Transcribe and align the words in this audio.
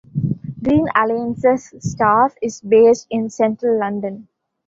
Green 0.63 0.87
Alliance's 0.95 1.75
staff 1.91 2.33
is 2.41 2.59
based 2.61 3.05
in 3.11 3.29
central 3.29 3.79
London. 3.79 4.27